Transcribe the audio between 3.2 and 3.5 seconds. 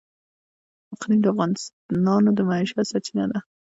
ده.